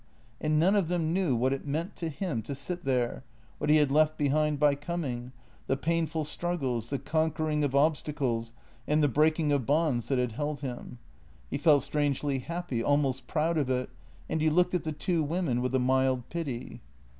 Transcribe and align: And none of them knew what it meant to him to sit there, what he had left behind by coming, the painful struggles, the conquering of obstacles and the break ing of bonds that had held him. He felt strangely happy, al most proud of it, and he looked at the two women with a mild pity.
And 0.39 0.59
none 0.59 0.75
of 0.75 0.87
them 0.87 1.13
knew 1.13 1.35
what 1.35 1.53
it 1.53 1.67
meant 1.67 1.95
to 1.97 2.09
him 2.09 2.41
to 2.41 2.55
sit 2.55 2.85
there, 2.85 3.23
what 3.59 3.69
he 3.69 3.75
had 3.75 3.91
left 3.91 4.17
behind 4.17 4.59
by 4.59 4.73
coming, 4.73 5.31
the 5.67 5.77
painful 5.77 6.25
struggles, 6.25 6.89
the 6.89 6.97
conquering 6.97 7.63
of 7.63 7.75
obstacles 7.75 8.51
and 8.87 9.03
the 9.03 9.07
break 9.07 9.39
ing 9.39 9.51
of 9.51 9.67
bonds 9.67 10.07
that 10.07 10.17
had 10.17 10.31
held 10.31 10.61
him. 10.61 10.97
He 11.51 11.59
felt 11.59 11.83
strangely 11.83 12.39
happy, 12.39 12.81
al 12.81 12.97
most 12.97 13.27
proud 13.27 13.59
of 13.59 13.69
it, 13.69 13.91
and 14.27 14.41
he 14.41 14.49
looked 14.49 14.73
at 14.73 14.85
the 14.85 14.91
two 14.91 15.21
women 15.21 15.61
with 15.61 15.75
a 15.75 15.79
mild 15.79 16.29
pity. 16.29 16.81